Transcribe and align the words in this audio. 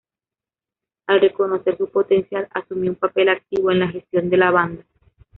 Al 1.05 1.21
reconocer 1.21 1.77
su 1.77 1.87
potencial, 1.87 2.47
asumió 2.55 2.89
un 2.89 2.95
papel 2.95 3.29
activo 3.29 3.69
en 3.69 3.77
la 3.81 3.87
gestión 3.89 4.31
de 4.31 4.37
la 4.37 4.49
banda. 4.49 4.83